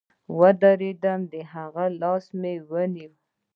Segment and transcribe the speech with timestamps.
[0.39, 3.11] ودرېدم د هغه لاس مې ونيو.